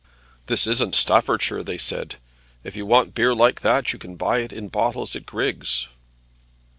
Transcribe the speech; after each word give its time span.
"This 0.47 0.65
isn't 0.65 0.95
Staffordshire," 0.95 1.61
they 1.61 1.77
said. 1.77 2.15
"If 2.63 2.75
you 2.75 2.87
want 2.87 3.13
beer 3.13 3.35
like 3.35 3.61
that 3.61 3.93
you 3.93 3.99
can 3.99 4.15
buy 4.15 4.39
it 4.39 4.51
in 4.51 4.67
bottles 4.67 5.15
at 5.15 5.27
Griggs'." 5.27 5.87